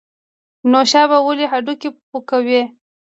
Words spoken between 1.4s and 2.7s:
هډوکي پوکوي؟